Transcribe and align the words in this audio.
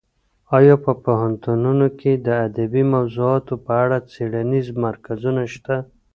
ایا 0.57 0.75
په 0.85 0.91
پوهنتونونو 1.05 1.87
کې 1.99 2.11
د 2.15 2.27
ادبي 2.45 2.83
موضوعاتو 2.93 3.53
په 3.65 3.71
اړه 3.83 3.97
څېړنیز 4.11 4.67
مرکزونه 4.85 5.43
شته؟ 5.53 5.75